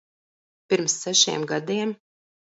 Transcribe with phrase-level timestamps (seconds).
[0.73, 1.95] Pirms sešiem gadiem.